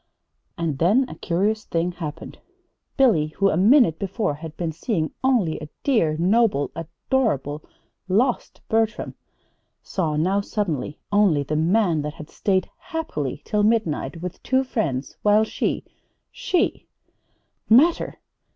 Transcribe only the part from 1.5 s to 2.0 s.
thing